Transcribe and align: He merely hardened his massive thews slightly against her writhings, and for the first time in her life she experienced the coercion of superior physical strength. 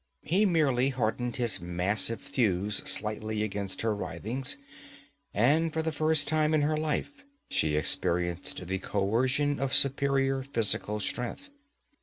He 0.23 0.47
merely 0.47 0.89
hardened 0.89 1.35
his 1.35 1.59
massive 1.61 2.23
thews 2.23 2.77
slightly 2.89 3.43
against 3.43 3.81
her 3.81 3.93
writhings, 3.93 4.57
and 5.31 5.71
for 5.71 5.83
the 5.83 5.91
first 5.91 6.27
time 6.27 6.55
in 6.55 6.63
her 6.63 6.75
life 6.75 7.23
she 7.51 7.75
experienced 7.75 8.65
the 8.65 8.79
coercion 8.79 9.59
of 9.59 9.75
superior 9.75 10.41
physical 10.41 10.99
strength. 10.99 11.51